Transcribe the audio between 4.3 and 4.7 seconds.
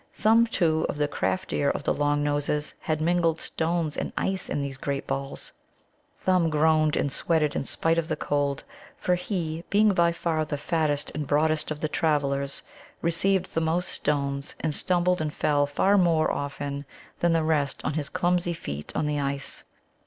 in